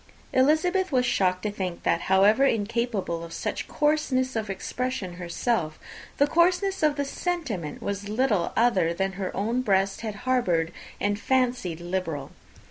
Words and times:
Elizabeth 0.33 0.91
was 0.91 1.05
shocked 1.05 1.43
to 1.43 1.51
think 1.51 1.83
that, 1.83 2.01
however 2.09 2.43
incapable 2.43 3.23
of 3.23 3.31
such 3.31 3.67
coarseness 3.67 4.35
of 4.35 4.49
expression 4.49 5.17
herself, 5.21 5.77
the 6.17 6.25
coarseness 6.25 6.81
of 6.81 6.95
the 6.95 7.05
sentiment 7.05 7.83
was 7.83 8.09
little 8.09 8.51
other 8.57 8.95
than 8.95 9.11
her 9.11 9.29
own 9.37 9.61
breast 9.61 10.01
had 10.01 10.13
formerly 10.15 10.23
harboured 10.23 10.71
and 10.99 11.19
fancied 11.19 11.79
liberal! 11.79 12.31